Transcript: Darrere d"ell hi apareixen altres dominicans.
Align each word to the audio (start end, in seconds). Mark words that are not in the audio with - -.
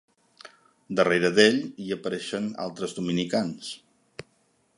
Darrere 0.99 1.31
d"ell 1.39 1.59
hi 1.83 1.93
apareixen 1.99 2.49
altres 2.67 2.97
dominicans. 3.01 3.71